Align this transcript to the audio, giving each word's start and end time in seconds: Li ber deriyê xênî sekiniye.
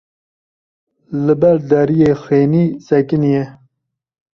Li 1.25 1.35
ber 1.41 1.57
deriyê 1.69 2.13
xênî 2.23 2.65
sekiniye. 2.87 3.43